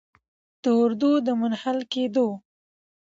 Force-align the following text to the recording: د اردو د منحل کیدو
د 0.61 0.65
اردو 0.81 1.11
د 1.25 1.27
منحل 1.41 1.79
کیدو 1.93 2.27